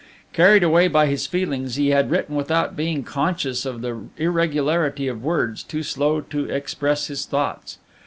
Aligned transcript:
Carried 0.33 0.63
away 0.63 0.87
by 0.87 1.05
his 1.05 1.27
feelings, 1.27 1.75
he 1.75 1.89
had 1.89 2.09
written 2.09 2.33
without 2.35 2.75
being 2.75 3.03
conscious 3.03 3.67
of 3.67 3.81
the 3.81 3.99
irregularity 4.17 5.07
of 5.07 5.23
words 5.23 5.61
too 5.61 5.83
slow 5.83 6.21
to 6.21 6.45
express 6.49 7.05
his 7.05 7.23
thoughts. 7.23 7.77